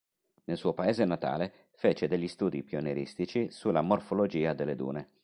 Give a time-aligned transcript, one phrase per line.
[0.45, 5.09] Nel suo paese natale, fece degli studi pionieristici sulla morfologia delle dune.